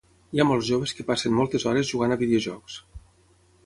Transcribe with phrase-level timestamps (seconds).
[0.35, 2.85] Hi ha molts joves que passen moltes hores jugant a videojocs.